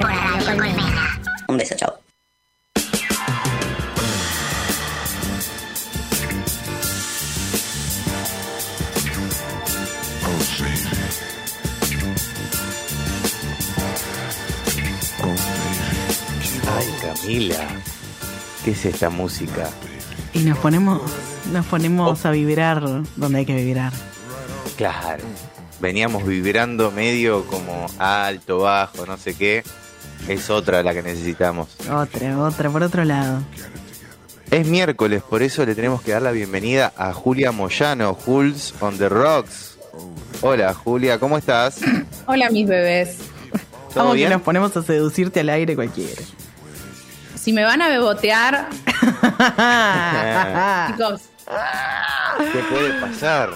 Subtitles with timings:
[0.00, 1.20] por Radio Colmena.
[1.48, 1.94] Un beso, chao.
[16.76, 17.56] Ay, Camila.
[18.64, 19.68] ¿Qué es esta música?
[20.32, 21.02] Y nos ponemos,
[21.52, 22.82] nos ponemos a vibrar
[23.16, 23.92] donde hay que vibrar.
[24.76, 25.22] Claro.
[25.80, 29.62] Veníamos vibrando medio como alto, bajo, no sé qué.
[30.28, 31.68] Es otra la que necesitamos.
[31.90, 33.42] Otra, otra, por otro lado.
[34.50, 38.96] Es miércoles, por eso le tenemos que dar la bienvenida a Julia Moyano, Jules on
[38.98, 39.78] the Rocks.
[40.40, 41.80] Hola Julia, ¿cómo estás?
[42.26, 43.16] Hola mis bebés.
[43.92, 44.30] ¿Todo Vamos que bien?
[44.30, 46.22] nos ponemos a seducirte al aire cualquiera.
[47.36, 48.68] Si me van a bebotear,
[50.90, 51.20] chicos,
[52.52, 53.50] ¿Qué puede pasar?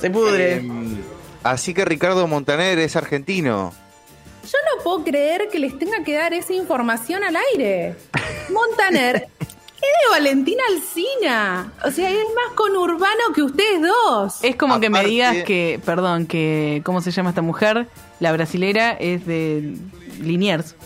[0.00, 0.56] Se pudre.
[0.58, 0.98] Em,
[1.42, 3.72] así que Ricardo Montaner es argentino.
[4.82, 7.96] Puedo creer que les tenga que dar esa información al aire.
[8.50, 11.72] Montaner es de Valentina Alcina.
[11.84, 14.44] O sea, es más conurbano que ustedes dos.
[14.44, 17.88] Es como que me digas que, perdón, que, ¿cómo se llama esta mujer?
[18.20, 19.74] La brasilera es de
[20.20, 20.76] Liniers.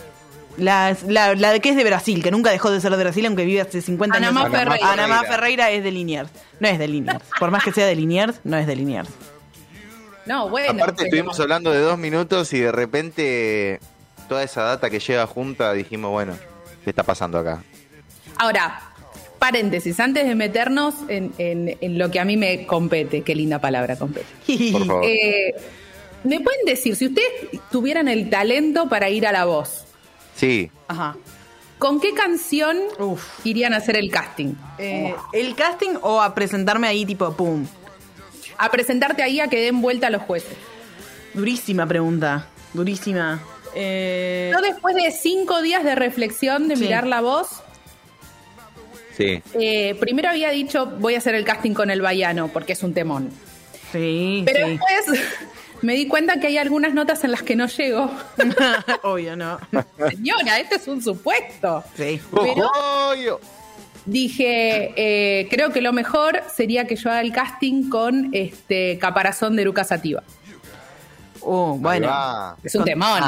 [0.56, 3.26] La, la, la de que es de Brasil, que nunca dejó de ser de Brasil,
[3.26, 4.52] aunque vive hace 50 Anamá años.
[4.52, 4.92] Ferreira.
[4.92, 6.30] Anamá Ferreira es de Liniers.
[6.60, 7.24] No es de Liniers.
[7.38, 9.10] Por más que sea de Liniers, no es de Liniers.
[10.26, 10.70] No, bueno.
[10.72, 13.80] Aparte pero- estuvimos hablando de dos minutos y de repente
[14.28, 16.36] toda esa data que llega junta dijimos, bueno,
[16.84, 17.62] ¿qué está pasando acá?
[18.38, 18.80] Ahora,
[19.38, 23.60] paréntesis, antes de meternos en, en- en lo que a mí me compete, qué linda
[23.60, 24.26] palabra compete.
[24.72, 25.04] Por favor.
[25.08, 25.54] Eh,
[26.24, 27.28] ¿Me pueden decir, si ustedes
[27.70, 29.84] tuvieran el talento para ir a la voz,
[30.34, 31.16] Sí, Ajá.
[31.78, 33.22] ¿con qué canción Uf.
[33.46, 34.54] irían a hacer el casting?
[34.78, 37.64] Eh, ¿El casting o a presentarme ahí tipo pum?
[38.58, 40.56] A presentarte ahí a que den vuelta a los jueces.
[41.34, 42.46] Durísima pregunta.
[42.72, 43.40] Durísima.
[43.74, 46.82] Eh, Yo después de cinco días de reflexión, de Sí.
[46.84, 47.48] mirar la voz,
[49.16, 49.42] sí.
[49.60, 52.94] eh, primero había dicho voy a hacer el casting con el Baiano, porque es un
[52.94, 53.30] temón.
[53.92, 54.72] sí, Pero sí.
[54.72, 55.20] después
[55.82, 58.10] me di cuenta que hay algunas notas en las que no llego.
[59.02, 59.58] Obvio, no.
[60.10, 61.84] Señora, este es un supuesto.
[61.96, 62.18] Sí.
[62.30, 63.40] Pero- ¡Ojo!
[64.06, 69.56] Dije, eh, creo que lo mejor sería que yo haga el casting con este caparazón
[69.56, 70.22] de Eruca Sativa.
[71.40, 72.56] Oh, bueno.
[72.62, 73.22] Es un temón.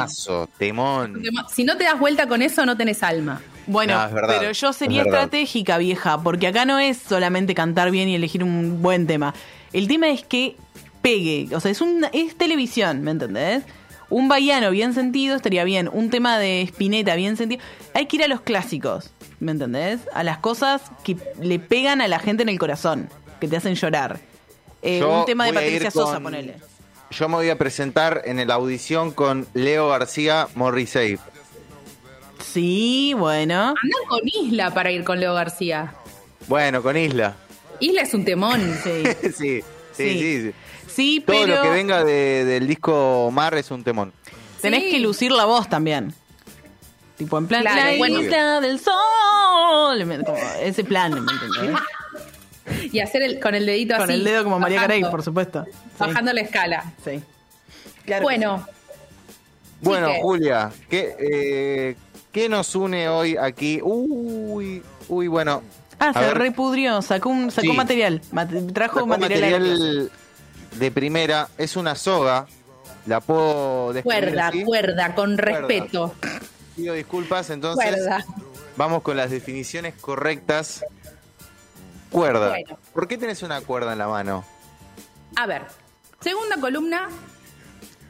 [1.53, 3.41] Si no te das vuelta con eso, no tenés alma.
[3.67, 7.53] Bueno, No, es verdad, pero yo sería es estratégica, vieja, porque acá no es solamente
[7.53, 9.33] cantar bien y elegir un buen tema.
[9.73, 10.55] El tema es que
[11.01, 13.63] pegue, o sea, es un es televisión, ¿me entendés?
[14.09, 17.61] Un baiano bien sentido estaría bien, un tema de Spinetta bien sentido.
[17.93, 19.99] Hay que ir a los clásicos, ¿me entendés?
[20.13, 23.75] A las cosas que le pegan a la gente en el corazón, que te hacen
[23.75, 24.19] llorar.
[24.81, 26.55] Eh, un tema de Patricia Sosa, con- ponele.
[27.11, 31.17] Yo me voy a presentar en la audición con Leo García Morrissey.
[32.43, 33.55] Sí, bueno.
[33.81, 35.93] Andan con Isla para ir con Leo García.
[36.47, 37.35] Bueno, con Isla.
[37.79, 38.61] Isla es un temón.
[38.83, 39.03] Sí.
[39.23, 39.61] sí, sí,
[39.93, 40.41] sí.
[40.41, 40.53] sí.
[40.87, 44.11] Sí, Todo pero lo que venga de- del disco Mar es un temón.
[44.61, 46.13] tenés que lucir la voz también.
[47.19, 48.21] Tipo, en plan, Claro, la bueno.
[48.21, 50.23] isla del sol.
[50.25, 51.79] Como ese plan, ¿me entendés?
[52.93, 54.01] Y hacer el, con el dedito así.
[54.03, 55.65] Con el dedo como María bajando, Carey, por supuesto.
[55.65, 56.93] Sí, Bajando la escala.
[57.03, 57.21] Sí.
[58.05, 58.67] Claro bueno,
[59.81, 61.95] Bueno, que- Julia, ¿qué, eh,
[62.31, 63.79] ¿qué nos une hoy aquí?
[63.83, 65.61] Uy, uy, bueno.
[65.99, 67.73] Ah, se ver, repudrió, sacó, un, sacó Sí.
[67.75, 68.21] material.
[68.31, 69.51] mate- trajo sacó material.
[69.51, 70.11] material
[70.77, 71.47] de primera.
[71.57, 72.45] Es una soga.
[73.07, 74.63] La puedo cuerda, así?
[74.63, 75.57] cuerda, con Cuerda.
[75.67, 76.13] respeto.
[76.79, 78.25] Pido disculpas, entonces Cuerda.
[78.77, 80.83] vamos con las definiciones correctas.
[82.09, 82.49] Cuerda.
[82.49, 82.77] Bueno.
[82.93, 84.45] ¿Por qué tenés una cuerda en la mano?
[85.35, 85.63] A ver,
[86.21, 87.09] segunda columna.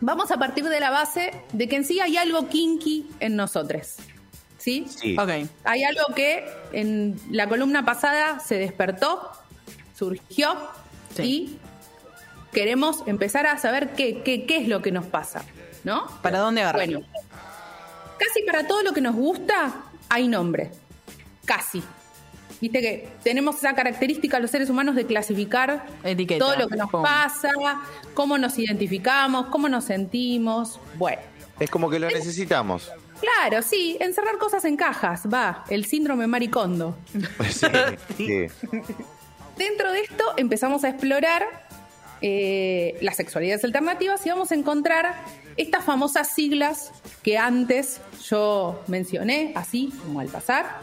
[0.01, 3.95] Vamos a partir de la base de que en sí hay algo kinky en nosotros.
[4.57, 4.85] ¿Sí?
[4.87, 5.17] Sí.
[5.17, 5.29] Ok.
[5.63, 9.31] Hay algo que en la columna pasada se despertó,
[9.97, 10.55] surgió
[11.15, 11.23] Sí.
[11.23, 11.59] y
[12.53, 15.43] queremos empezar a saber qué, qué, qué es lo que nos pasa,
[15.83, 16.05] ¿no?
[16.21, 16.85] ¿Para dónde agarrar?
[16.87, 17.05] Bueno,
[18.19, 19.73] casi para todo lo que nos gusta
[20.09, 20.71] hay nombre.
[21.45, 21.81] Casi.
[22.61, 26.43] Viste que tenemos esa característica los seres humanos de clasificar Etiqueta.
[26.43, 27.01] todo lo que nos Pum.
[27.01, 27.49] pasa,
[28.13, 30.79] cómo nos identificamos, cómo nos sentimos.
[30.95, 31.21] Bueno,
[31.59, 32.91] Es como que lo necesitamos.
[33.21, 36.97] claro, sí, encerrar cosas en cajas, va, el síndrome maricondo.
[37.49, 37.67] Sí,
[38.17, 38.47] sí.
[39.57, 41.45] Dentro de esto empezamos a explorar
[42.21, 45.15] eh, las sexualidades alternativas y vamos a encontrar
[45.57, 46.91] estas famosas siglas
[47.29, 50.79] que antes yo mencioné, así como al pasar.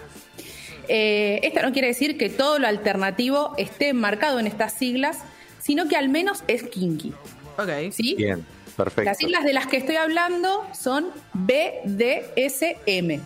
[0.87, 5.19] Eh, esto no quiere decir que todo lo alternativo esté marcado en estas siglas,
[5.59, 7.13] sino que al menos es kinky.
[7.59, 7.91] Ok.
[7.91, 8.15] ¿sí?
[8.15, 8.47] Bien.
[8.77, 9.11] Perfecto.
[9.11, 13.21] Las siglas de las que estoy hablando son BDSM.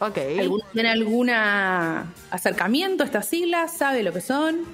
[0.00, 0.18] Ok.
[0.38, 3.74] ¿Alguno tiene algún acercamiento a estas siglas?
[3.78, 4.66] ¿Sabe lo que son?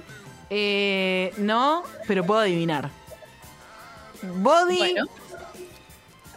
[0.49, 2.89] Eh, no, pero puedo adivinar.
[4.21, 5.05] Body Bueno,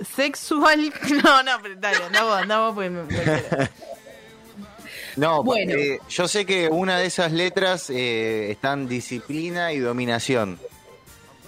[0.05, 0.93] sexual.
[1.25, 3.69] No, no, pero dale, no vos, no vos, porque me- me-
[5.17, 5.75] No, Bueno.
[5.75, 10.59] eh, yo sé que una de esas letras eh, están disciplina y dominación.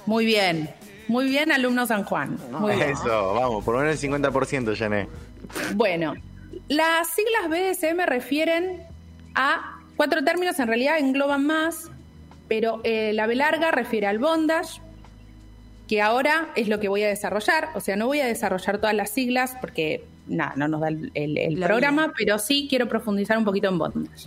[0.06, 0.71] muy bien.
[1.06, 2.39] Muy bien, alumno San Juan.
[2.51, 2.91] Muy bien.
[2.91, 5.06] Eso, vamos, por lo menos el 50%, Jané.
[5.75, 6.15] Bueno,
[6.69, 8.83] las siglas BDSM refieren
[9.35, 11.91] a cuatro términos, en realidad engloban más,
[12.49, 14.81] pero eh, la B larga refiere al bondage,
[15.89, 17.69] que ahora es lo que voy a desarrollar.
[17.75, 21.11] O sea, no voy a desarrollar todas las siglas porque nada, no nos da el,
[21.15, 24.27] el- el La programa, pero sí quiero profundizar un poquito en bondage.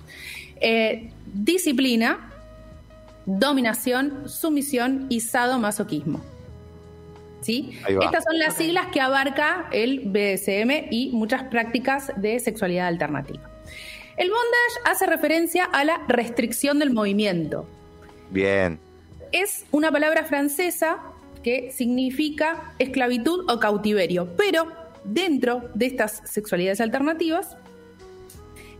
[0.60, 2.32] Eh, disciplina,
[3.26, 6.22] dominación, sumisión y sadomasoquismo.
[7.42, 7.78] ¿Sí?
[7.88, 13.42] Estas son las siglas que abarca el BDSM y muchas prácticas de sexualidad alternativa.
[14.18, 17.68] El bondage hace referencia a la restricción del movimiento.
[18.32, 18.80] Bien,
[19.32, 20.98] Es una palabra francesa
[21.44, 24.68] que significa esclavitud o cautiverio, pero
[25.04, 27.58] dentro de estas sexualidades alternativas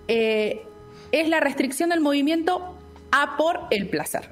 [0.08, 0.62] eh,
[1.12, 2.78] es la restricción del movimiento
[3.12, 4.30] a por el placer.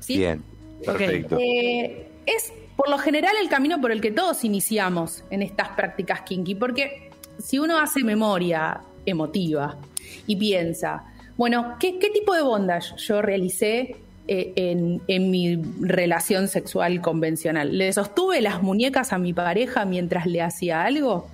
[0.00, 0.18] ¿Sí?
[0.18, 0.42] bien,
[0.84, 1.38] perfecto.
[1.40, 6.22] Eh, es por lo general el camino por el que todos iniciamos en estas prácticas
[6.22, 9.78] kinky, porque si uno hace memoria emotiva
[10.26, 11.04] y piensa,
[11.36, 13.96] bueno, ¿qué, qué tipo de bondage yo realicé
[14.28, 17.76] en, en mi relación sexual convencional?
[17.76, 21.28] ¿Le sostuve las muñecas a mi pareja mientras le hacía algo?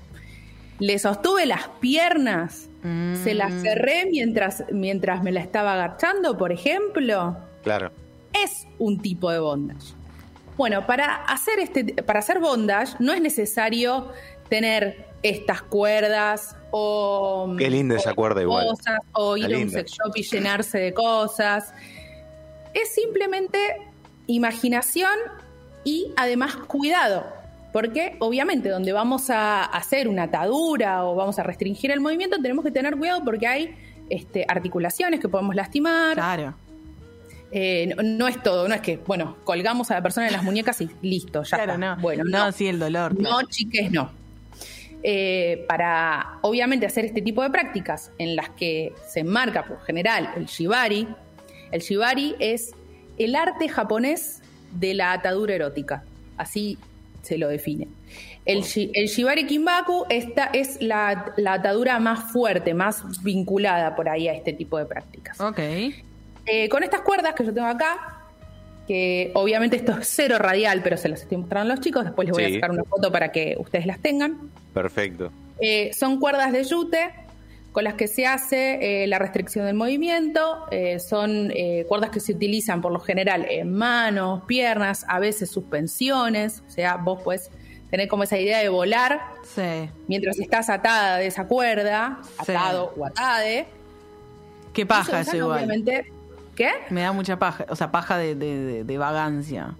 [0.78, 2.68] ¿Le sostuve las piernas?
[3.22, 3.60] ¿Se las Mm.
[3.60, 7.36] cerré mientras, mientras me la estaba agachando, por ejemplo?
[7.62, 7.90] Claro.
[8.32, 9.92] es un tipo de bondage.
[10.56, 14.12] Bueno, para hacer, este, para hacer bondage no es necesario
[14.48, 17.54] tener estas cuerdas o...
[17.58, 18.66] Qué linda esa cuerda igual.
[18.68, 21.74] Cosas, o ir a un sex shop y llenarse de cosas.
[22.74, 23.58] Es simplemente
[24.26, 25.12] imaginación
[25.84, 27.24] y además cuidado.
[27.72, 32.64] Porque obviamente donde vamos a hacer una atadura o vamos a restringir el movimiento tenemos
[32.64, 33.74] que tener cuidado porque hay
[34.08, 36.14] este, articulaciones que podemos lastimar.
[36.14, 36.54] Claro.
[37.52, 40.42] Eh, no, no es todo, no es que, bueno, colgamos a la persona en las
[40.44, 41.94] muñecas y listo, ya Claro, está.
[41.96, 42.00] no.
[42.02, 43.20] Bueno, no, no, sí, el dolor.
[43.20, 44.10] no, chiques, no.
[45.02, 50.30] Eh, para, obviamente, hacer este tipo de prácticas en las que se enmarca, por general,
[50.36, 51.08] el shibari.
[51.72, 52.72] El shibari es
[53.18, 54.40] el arte japonés
[54.72, 56.04] de la atadura erótica.
[56.36, 56.78] Así
[57.22, 57.88] se lo define.
[58.46, 64.08] El, shi- el shibari kimbaku esta es la, la atadura más fuerte, más vinculada por
[64.08, 65.38] ahí a este tipo de prácticas.
[65.40, 65.58] Ok.
[66.46, 68.16] Eh, con estas cuerdas que yo tengo acá,
[68.88, 72.26] que obviamente esto es cero radial, pero se las estoy mostrando a los chicos, después
[72.26, 72.50] les voy Sí.
[72.52, 74.50] a sacar una foto para que ustedes las tengan.
[74.72, 75.30] Perfecto.
[75.60, 77.10] Eh, son cuerdas de yute
[77.72, 80.66] con las que se hace eh, la restricción del movimiento.
[80.70, 85.50] Eh, son eh, cuerdas que se utilizan por lo general en manos, piernas, a veces
[85.50, 86.62] suspensiones.
[86.66, 87.50] O sea, vos puedes
[87.90, 89.88] tener como esa idea de volar Sí.
[90.08, 92.52] mientras estás atada de esa cuerda, Sí.
[92.52, 93.66] atado o atade.
[94.72, 95.58] Qué paja eso igual.
[95.64, 96.12] obviamente-
[96.54, 96.70] ¿Qué?
[96.90, 97.64] Me da mucha paja.
[97.68, 99.74] O sea, paja de, de, de- de vagancia.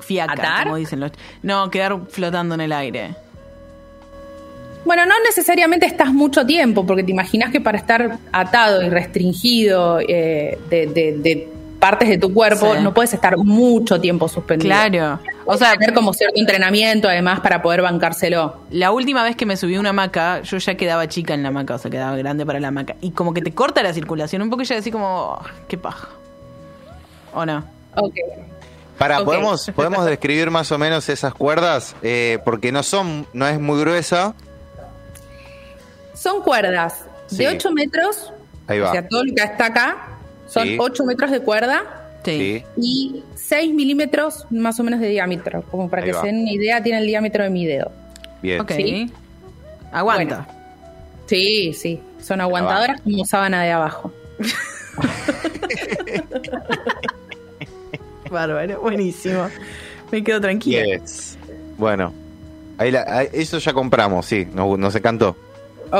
[0.00, 0.64] Fiaca, ¿Atar?
[0.64, 1.12] como dicen los.
[1.42, 3.14] No, quedar flotando en el aire.
[4.84, 9.98] Bueno, no necesariamente estás mucho tiempo, porque te imaginas que para estar atado y restringido
[10.00, 11.48] eh, de, de- de
[11.80, 12.80] partes de tu cuerpo, Sí.
[12.82, 14.68] no puedes estar mucho tiempo suspendido.
[14.74, 15.20] Claro.
[15.44, 18.56] O sea, tener como cierto entrenamiento además para poder bancárselo.
[18.70, 21.48] la última vez que me subí a una hamaca, yo ya quedaba chica en la
[21.50, 22.96] hamaca, o sea, quedaba grande para la hamaca.
[23.02, 25.76] Y como que te corta la circulación un poco y ya decís como, "Oh, qué
[25.76, 26.08] paja.
[27.34, 27.64] ¿O no?
[27.96, 28.14] Ok.
[28.98, 29.22] Para.
[29.24, 33.78] ¿podemos, podemos describir más o menos esas cuerdas, Eh, porque no son, no es muy
[33.80, 34.34] gruesa.
[36.14, 37.36] Son cuerdas Sí.
[37.38, 38.32] de 8 metros,
[38.66, 38.88] Ahí va.
[38.88, 40.08] o sea, todo lo que está acá,
[40.46, 40.76] son Sí.
[40.80, 41.82] 8 metros de cuerda
[42.24, 42.62] Sí.
[42.78, 45.62] Y 6 milímetros más o menos de diámetro.
[45.70, 46.22] Como para Ahí que va.
[46.22, 47.92] se den una idea, tiene el diámetro de mi dedo.
[48.40, 48.60] Bien.
[48.62, 48.72] Ok.
[49.92, 50.48] Aguanta.
[51.26, 54.10] Sí, sí, son aguantadoras como sábana de abajo.
[58.30, 59.48] Bárbaro, buenísimo.
[60.10, 60.84] Me quedo tranquila.
[60.84, 61.36] Yes.
[61.78, 62.12] Bueno,
[62.78, 65.36] ahí la- ahí- eso ya compramos, sí, nos, nos encantó.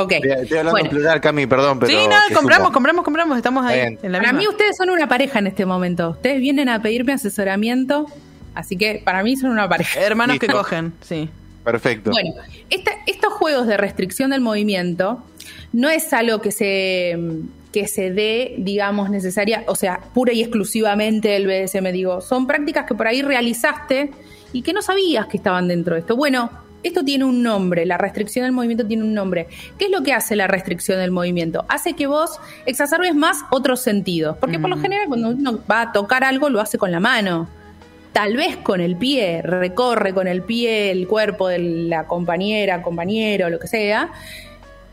[0.03, 0.11] Ok.
[0.13, 1.89] Estoy, hablando Bueno, en plural, Cami, perdón, pero.
[1.91, 2.73] sí, no, compramos, supo.
[2.73, 3.37] compramos, compramos.
[3.37, 3.99] Estamos ahí bien.
[4.03, 4.39] en la para misma.
[4.39, 6.09] mí ustedes son una pareja en este momento.
[6.11, 8.05] Ustedes vienen a pedirme asesoramiento,
[8.53, 9.99] así que para mí son una pareja.
[10.01, 11.29] Hermanos que cogen, sí.
[11.63, 12.11] Perfecto.
[12.11, 12.33] Bueno,
[12.69, 15.23] esta- estos juegos de restricción del movimiento
[15.73, 17.17] no es algo que se,
[17.73, 22.85] que se dé, digamos, necesaria, o sea, pura y exclusivamente del BDSM, digo, son prácticas
[22.85, 24.11] que por ahí realizaste
[24.53, 26.15] y que no sabías que estaban dentro de esto.
[26.15, 26.49] Bueno,
[26.87, 29.47] esto tiene un nombre, la restricción del movimiento tiene un nombre.
[29.77, 31.65] ¿Qué es lo que hace la restricción del movimiento?
[31.67, 35.91] Hace que vos exacerbes más otros sentidos, porque por lo general cuando uno va a
[35.91, 37.49] tocar algo lo hace con la mano.
[38.13, 43.49] Tal vez con el pie, recorre con el pie el cuerpo de la compañera, compañero,
[43.49, 44.11] lo que sea,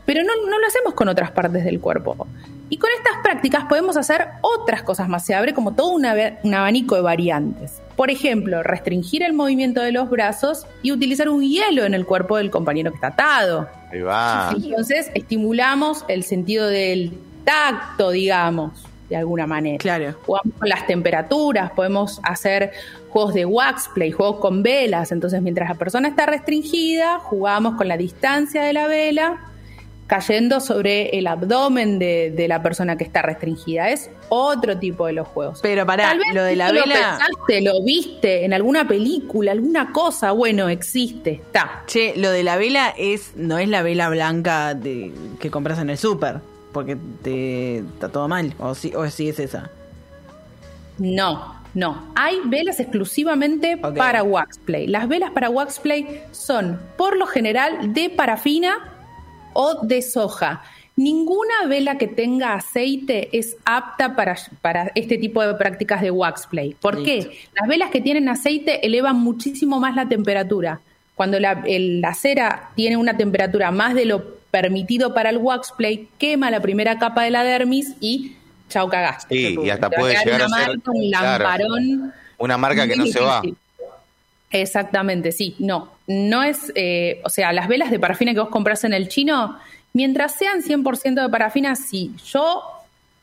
[0.05, 2.27] pero no, no lo hacemos con otras partes del cuerpo.
[2.73, 5.23] Y con estas prácticas podemos hacer otras cosas más.
[5.23, 7.79] Se abre como todo una- un abanico de variantes.
[7.95, 12.37] Por ejemplo, restringir el movimiento de los brazos y utilizar un hielo en el cuerpo
[12.37, 13.69] del compañero que está atado.
[13.91, 14.55] Ahí va.
[14.55, 17.15] Entonces, estimulamos el sentido del
[17.45, 18.71] tacto, digamos,
[19.07, 19.77] de alguna manera.
[19.77, 20.15] Claro.
[20.25, 22.71] Jugamos con las temperaturas, podemos hacer
[23.09, 25.11] juegos de wax play, juegos con velas.
[25.11, 29.37] Entonces, mientras la persona está restringida, jugamos con la distancia de la vela
[30.13, 33.89] cayendo sobre el abdomen de, de la persona que está restringida.
[33.89, 35.57] Es otro tipo de los juegos.
[35.63, 36.85] Pero pará, Tal vez lo de la vela.
[36.85, 41.81] Lo pensaste, lo viste en alguna película, alguna cosa, bueno, existe, está.
[41.87, 45.89] Che, lo de la vela es no es la vela blanca de, que compras en
[45.89, 46.41] el súper,
[46.71, 49.71] porque te está todo mal, o sí, o sí es esa.
[50.99, 52.11] No, no.
[52.13, 53.97] Hay velas exclusivamente Ok.
[53.97, 54.85] para waxplay.
[54.85, 58.92] Las velas para waxplay son, por lo general, de parafina
[59.53, 60.63] o de soja.
[60.95, 66.75] Ninguna vela que tenga aceite es apta para, para este tipo de prácticas de waxplay.
[66.79, 67.29] ¿Por Listo.
[67.31, 67.37] qué?
[67.59, 70.81] Las velas que tienen aceite elevan muchísimo más la temperatura.
[71.15, 76.07] Cuando la, el- la cera tiene una temperatura más de lo permitido para el waxplay,
[76.19, 78.35] quema la primera capa de la dermis y
[78.69, 79.35] chau cagaste.
[79.35, 82.13] Sí, y hasta puede llegar a una ser claro, lamparón.
[82.37, 83.41] una marca que no se va.
[84.53, 85.55] Exactamente, sí.
[85.59, 89.09] No, no es, eh, o sea, las velas de parafina que vos compras en el
[89.09, 89.57] chino,
[89.93, 92.11] mientras sean 100% de parafina, sí.
[92.23, 92.61] Yo,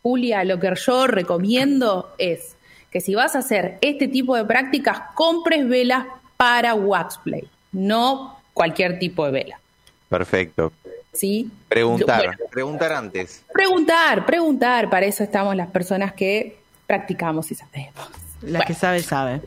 [0.02, 2.56] Julia, lo que yo recomiendo es
[2.90, 6.04] que si vas a hacer este tipo de prácticas, compres velas
[6.36, 9.60] para waxplay, no cualquier tipo de vela.
[10.08, 10.72] Perfecto.
[11.12, 11.48] ¿Sí?
[11.68, 13.42] Preguntar, Bueno, preguntar antes.
[13.52, 16.58] preguntar, preguntar, para eso estamos las personas que
[16.88, 17.94] practicamos y sabemos.
[18.42, 18.64] La Bueno.
[18.66, 19.40] que sabe, sabe.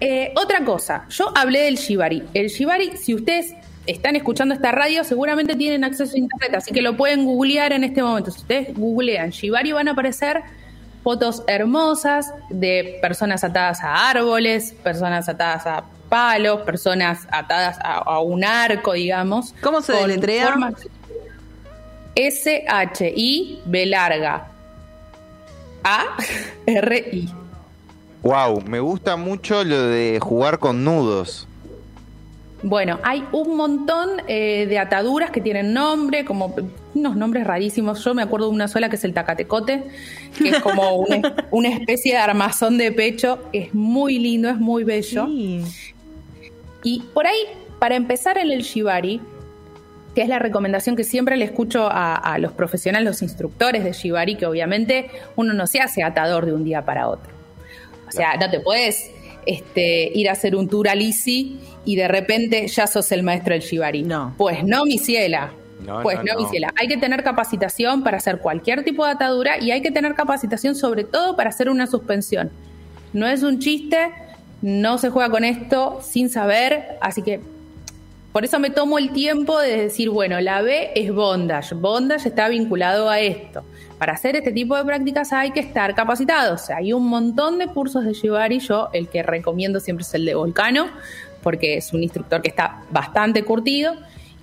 [0.00, 2.22] Eh, otra cosa, yo hablé del Shibari.
[2.34, 3.52] El Shibari, si ustedes
[3.86, 7.84] están escuchando esta radio, seguramente tienen acceso a internet, así que lo pueden googlear en
[7.84, 8.30] este momento.
[8.30, 10.42] Si ustedes googlean Shibari, van a aparecer
[11.02, 18.20] fotos hermosas de personas atadas a árboles, personas atadas a palos, personas atadas a, a
[18.20, 19.54] un arco, digamos.
[19.62, 20.48] ¿Cómo se deletrea?
[20.48, 20.86] formas-
[22.14, 24.48] S-H-I, B larga.
[25.84, 27.28] A-R-I.
[28.22, 31.46] Wow, me gusta mucho lo de jugar con nudos.
[32.62, 36.56] Bueno, hay un montón eh, de ataduras que tienen nombre, como
[36.94, 38.02] unos nombres rarísimos.
[38.04, 39.84] Yo me acuerdo de una sola que es el tacatecote,
[40.36, 43.38] que es como una, una especie de armazón de pecho.
[43.52, 45.26] Es muy lindo, es muy bello.
[45.26, 45.64] Sí.
[46.82, 47.44] Y por ahí,
[47.78, 49.20] para empezar en el shibari,
[50.16, 53.92] que es la recomendación que siempre le escucho a, a los profesionales, los instructores de
[53.92, 57.37] shibari, que obviamente uno no se hace atador de un día para otro.
[58.08, 59.10] O sea, no te puedes
[59.46, 63.54] este, ir a hacer un tour al ICI y de repente ya sos el maestro
[63.54, 64.02] del shibari.
[64.02, 64.34] No.
[64.36, 65.52] Pues no, mi ciela.
[65.86, 66.40] No, pues no, no, no.
[66.40, 66.72] mi ciela.
[66.76, 70.74] Hay que tener capacitación para hacer cualquier tipo de atadura y hay que tener capacitación
[70.74, 72.50] sobre todo para hacer una suspensión.
[73.12, 74.10] No es un chiste,
[74.60, 77.40] no se juega con esto sin saber, así que
[78.32, 81.74] por eso me tomo el tiempo de decir, bueno, la B es bondage.
[81.74, 83.64] Bondage está vinculado a esto.
[83.98, 86.70] Para hacer este tipo de prácticas hay que estar capacitados.
[86.70, 88.60] Hay un montón de cursos de Shibari.
[88.60, 90.88] Yo el que recomiendo siempre es el de Volcano,
[91.42, 93.94] porque es un instructor que está bastante curtido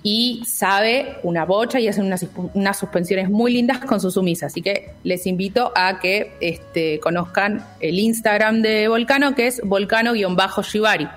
[0.02, 4.52] y sabe una bocha y hace unas, unas suspensiones muy lindas con sus sumisas.
[4.52, 11.08] Así que les invito a que este, conozcan el Instagram de Volcano, que es volcano-shibari.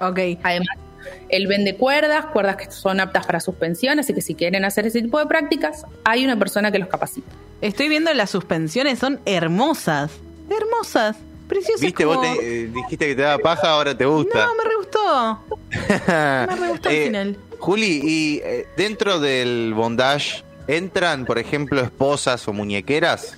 [0.00, 0.18] Ok.
[0.42, 0.85] Además,
[1.28, 5.02] él vende cuerdas, cuerdas que son aptas para suspensión, así que si quieren hacer ese
[5.02, 7.28] tipo de prácticas, hay una persona que los capacita.
[7.60, 10.10] Estoy viendo las suspensiones, son hermosas.
[10.50, 11.16] Hermosas.
[11.48, 11.80] Preciosas.
[11.80, 14.46] Viste, como- vos te- eh, dijiste que te daba paja, ahora te gusta.
[14.46, 15.40] No, me re gustó.
[16.08, 17.36] me re gustó al Eh, final.
[17.58, 23.36] Juli, y eh, dentro del bondage, ¿entran, por ejemplo, esposas o muñequeras?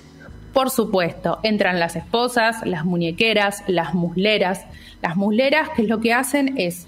[0.53, 4.61] Por supuesto, entran las esposas, las muñequeras, las musleras.
[5.01, 6.87] Las musleras, que es lo que hacen es,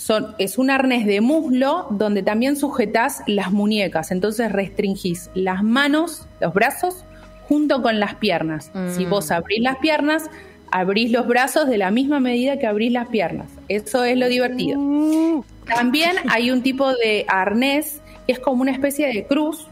[0.00, 4.10] son, es un arnés de muslo donde también sujetás las muñecas.
[4.12, 7.04] Entonces restringís las manos, los brazos,
[7.46, 8.70] junto con las piernas.
[8.96, 10.30] Si vos abrís las piernas,
[10.70, 13.48] abrís los brazos de la misma medida que abrís las piernas.
[13.68, 14.80] Eso es lo divertido.
[15.66, 19.66] También hay un tipo de arnés que es como una especie de cruz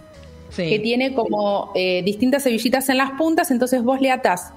[0.51, 0.69] Sí.
[0.69, 4.53] que tiene como eh, distintas hebillitas en las puntas, entonces vos le atás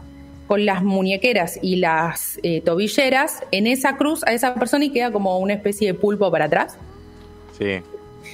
[0.52, 5.10] con las muñequeras y las eh, tobilleras en esa cruz a esa persona y queda
[5.10, 6.76] como una especie de pulpo para atrás.
[7.58, 7.80] Sí.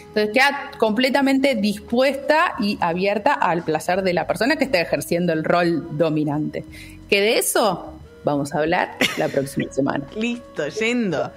[0.07, 5.43] Entonces queda completamente dispuesta y abierta al placer de la persona que está ejerciendo el
[5.43, 6.65] rol dominante.
[7.07, 7.93] Que de eso
[8.23, 10.03] vamos a hablar la próxima semana.
[10.15, 11.31] Listo, yendo.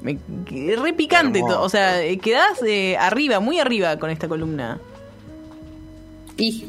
[0.00, 0.18] Me,
[0.50, 4.80] re picante, o sea, eh, quedás eh, arriba, muy arriba con esta columna.
[6.36, 6.66] Y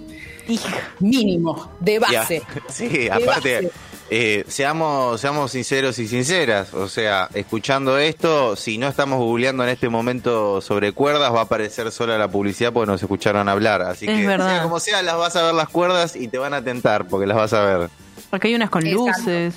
[0.49, 0.77] Hija.
[0.99, 2.41] mínimo, de base.
[2.41, 2.61] Ya.
[2.69, 3.71] Sí, aparte, base.
[4.09, 6.73] eh, seamos, seamos sinceros y sinceras.
[6.73, 11.43] O sea, escuchando esto, si no estamos googleando en este momento sobre cuerdas, va a
[11.43, 13.81] aparecer sola la publicidad porque nos escucharon hablar.
[13.83, 14.49] Así Es que, verdad.
[14.49, 17.27] sea como sea, las vas a ver las cuerdas y te van a tentar porque
[17.27, 17.89] las vas a ver.
[18.31, 19.05] Acá hay unas con Exacto.
[19.21, 19.55] luces.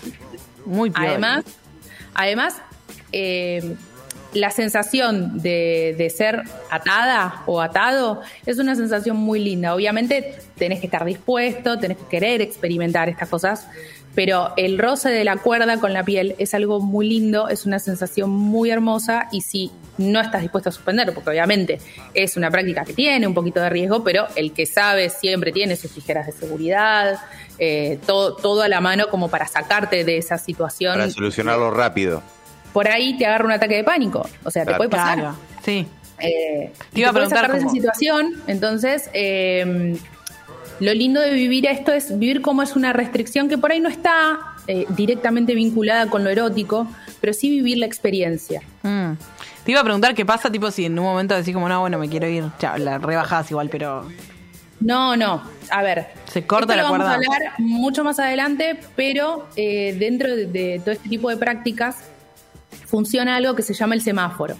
[0.64, 1.08] Muy piola.
[1.10, 1.44] Además,
[2.14, 2.54] además
[3.12, 3.74] eh,
[4.32, 9.74] la sensación de, de ser atada o atado es una sensación muy linda.
[9.74, 13.66] Obviamente tenés que estar dispuesto, tenés que querer experimentar estas cosas,
[14.14, 17.78] pero el roce de la cuerda con la piel es algo muy lindo, es una
[17.78, 21.78] sensación muy hermosa y si no estás dispuesto a suspender, porque obviamente
[22.14, 25.76] es una práctica que tiene un poquito de riesgo, pero el que sabe siempre tiene
[25.76, 27.20] sus tijeras de seguridad,
[27.58, 32.22] eh, todo, todo a la mano como para sacarte de esa situación Para solucionarlo rápido.
[32.72, 34.28] Por ahí te agarra un ataque de pánico.
[34.44, 35.18] O sea, te puede pasar.
[35.18, 35.86] Claro, sí.
[36.18, 38.34] Eh, Te iba a preguntar de esa cómo- situación.
[38.46, 39.96] Entonces, eh,
[40.80, 43.88] lo lindo de vivir esto es vivir como es una restricción que por ahí no
[43.88, 44.38] está
[44.68, 46.86] eh, directamente vinculada con lo erótico,
[47.20, 48.62] pero sí vivir la experiencia.
[48.82, 49.12] Mm.
[49.64, 51.98] Te iba a preguntar qué pasa, tipo, si en un momento decís como, no, bueno,
[51.98, 52.44] me quiero ir.
[52.58, 54.08] Chao, la rebajás igual, pero.
[54.80, 55.42] No, no.
[55.70, 56.06] A ver.
[56.32, 57.12] Se corta esto la lo vamos cuerda.
[57.12, 61.96] a hablar mucho más adelante, pero eh, dentro de, de todo este tipo de prácticas
[62.92, 64.54] funciona algo que se llama el semáforo.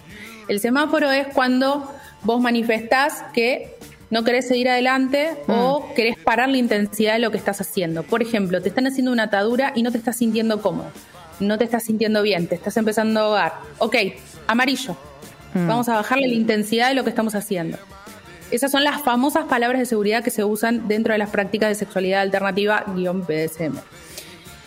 [0.47, 1.87] El semáforo es cuando
[2.23, 3.75] vos manifestás que
[4.09, 5.93] no querés seguir adelante o Mm.
[5.93, 8.01] querés parar la intensidad de lo que estás haciendo.
[8.01, 10.89] Por ejemplo, te están haciendo una atadura y no te estás sintiendo cómodo,
[11.39, 13.53] no te estás sintiendo bien, te estás empezando a ahogar.
[13.77, 13.95] Ok,
[14.47, 14.97] amarillo.
[15.53, 15.67] Mm.
[15.67, 17.77] Vamos a bajarle la intensidad de lo que estamos haciendo.
[18.49, 21.75] Esas son las famosas palabras de seguridad que se usan dentro de las prácticas de
[21.75, 23.77] sexualidad alternativa BDSM.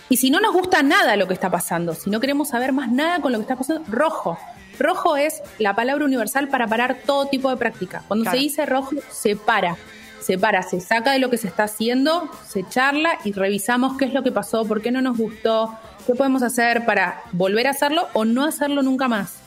[0.09, 2.91] Y si no nos gusta nada lo que está pasando, si no queremos saber más
[2.91, 4.39] nada con lo que está pasando, rojo.
[4.79, 8.03] Rojo es la palabra universal para parar todo tipo de práctica.
[8.07, 8.39] Cuando Claro.
[8.39, 9.77] se dice rojo, se para.
[10.21, 14.07] Se para, se saca de lo que se está haciendo, se charla y revisamos qué
[14.07, 15.73] es lo que pasó, por qué no nos gustó,
[16.05, 19.46] qué podemos hacer para volver a hacerlo o no hacerlo nunca más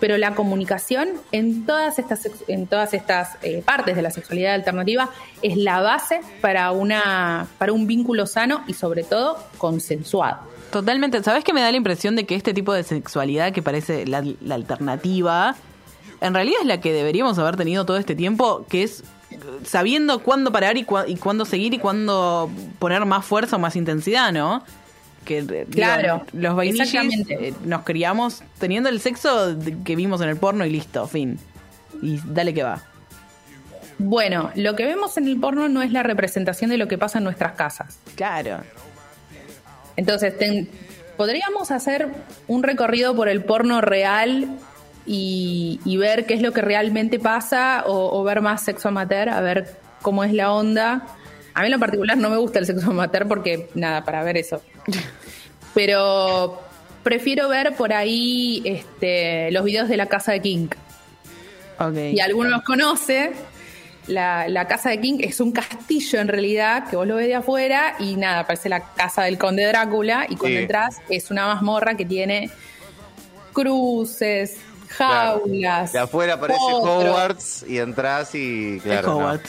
[0.00, 5.10] pero la comunicación en todas estas en todas estas eh, partes de la sexualidad alternativa
[5.42, 10.38] es la base para una para un vínculo sano y sobre todo consensuado.
[10.70, 11.22] Totalmente.
[11.22, 14.22] ¿Sabes que me da la impresión de que este tipo de sexualidad que parece la,
[14.50, 15.54] alternativa,
[16.20, 20.18] en realidad es la que deberíamos haber tenido todo este tiempo, que es eh, sabiendo
[20.18, 24.32] cuándo parar y, cua- y cuándo seguir y cuándo poner más fuerza o más intensidad,
[24.32, 24.62] ¿no?
[25.26, 27.48] Que eh, Claro, digo, los exactamente.
[27.48, 31.38] eh, nos criamos teniendo el sexo que vimos en el porno y listo, fin.
[32.00, 32.82] Y dale que va.
[33.98, 37.18] Bueno, lo que vemos en el porno no es la representación de lo que pasa
[37.18, 37.98] en nuestras casas.
[38.14, 38.58] Claro.
[39.96, 40.68] Entonces, ten-
[41.16, 42.08] podríamos hacer
[42.46, 44.48] un recorrido por el porno real
[45.06, 49.28] y, y ver qué es lo que realmente pasa o, o ver más sexo amateur,
[49.30, 51.06] a ver cómo es la onda.
[51.54, 54.36] A mí en lo particular no me gusta el sexo amateur porque, nada, para ver
[54.36, 54.60] eso.
[55.74, 56.60] Pero
[57.02, 60.68] prefiero ver por ahí este, los videos de la casa de King.
[62.12, 63.32] Y alguno los conoce.
[64.06, 67.34] La, la casa de King es un castillo en realidad, que vos lo ves de
[67.34, 70.62] afuera y nada, parece la casa del conde Drácula y cuando Sí.
[70.62, 72.48] entras es una mazmorra que tiene
[73.52, 74.56] cruces,
[74.96, 75.40] Claro.
[75.40, 75.92] jaulas.
[75.92, 77.04] De afuera parece potros.
[77.04, 78.76] Hogwarts y entras y.
[78.76, 79.16] Es Claro, no.
[79.18, 79.40] Howard.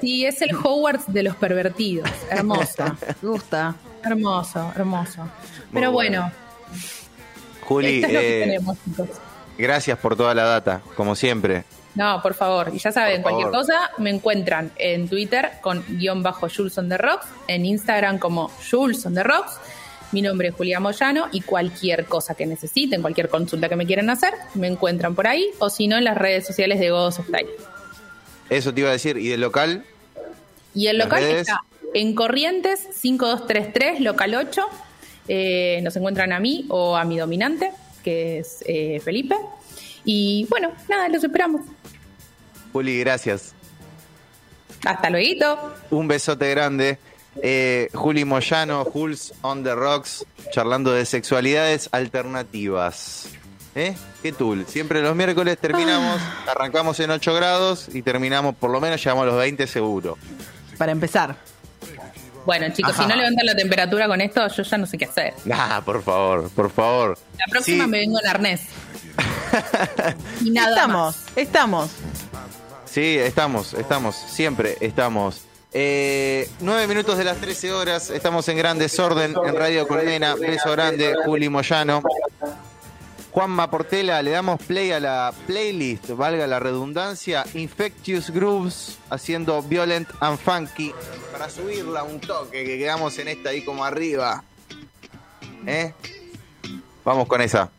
[0.00, 2.08] Sí, es el Hogwarts de los pervertidos.
[2.30, 2.84] Hermoso,
[3.22, 3.74] Me gusta.
[4.04, 5.28] Hermoso, hermoso.
[5.72, 6.22] Pero bueno.
[6.22, 6.32] bueno,
[7.62, 9.08] Juli, esto es lo que eh, tenemos, chicos.
[9.58, 11.64] gracias por toda la data, como siempre.
[11.94, 12.70] No, por favor.
[12.74, 13.60] Y ya saben, Por cualquier favor.
[13.66, 18.50] cosa me encuentran en Twitter con guion bajo Jules on the Rocks, en Instagram como
[18.70, 19.58] Jules on the Rocks.
[20.10, 24.10] Mi nombre es Julia Moyano y cualquier cosa que necesiten, cualquier consulta que me quieran
[24.10, 27.26] hacer, me encuentran por ahí o si no en las redes sociales de Godos of
[27.28, 27.48] Style.
[28.50, 29.16] Eso te iba a decir.
[29.16, 29.84] ¿Y del local?
[30.74, 31.40] Y el local redes.
[31.42, 31.60] está
[31.94, 34.62] en Corrientes 5233, local 8.
[35.28, 37.70] Eh, nos encuentran a mí o a mi dominante,
[38.02, 39.36] que es eh, Felipe.
[40.04, 41.62] Y bueno, nada, los esperamos.
[42.72, 43.54] Juli, gracias.
[44.84, 45.72] Hasta luego.
[45.90, 46.98] Un besote grande.
[47.42, 53.28] Eh, Juli Moyano, Jules on the Rocks, charlando de sexualidades alternativas.
[53.74, 53.96] ¿Eh?
[54.22, 54.66] ¿Qué tool?
[54.68, 59.26] Siempre los miércoles terminamos, arrancamos en 8 grados y terminamos, por lo menos llegamos a
[59.26, 60.16] los 20 seguro.
[60.78, 61.36] Para empezar.
[62.46, 63.02] Bueno, chicos, Ajá.
[63.02, 65.34] si no levantan la temperatura con esto, yo ya no sé qué hacer.
[65.52, 67.18] Ah, por favor, por favor.
[67.38, 68.60] La próxima Sí, me vengo en arnés.
[70.42, 71.36] y nada estamos, más.
[71.36, 71.90] estamos.
[72.84, 75.42] Sí, estamos, estamos, siempre estamos.
[75.76, 80.36] Eh, nueve minutos de las 13 horas, estamos en gran desorden en Radio Colmena.
[80.36, 82.00] Beso grande, Juli Moyano.
[83.34, 90.08] Juanma Portela, le damos play a la playlist, valga la redundancia, Infectious Grooves, haciendo Violent
[90.20, 90.94] and Funky,
[91.32, 94.44] para subirla un toque, que quedamos en esta ahí como arriba.
[95.66, 95.92] ¿Eh?
[97.04, 97.72] Vamos con esa.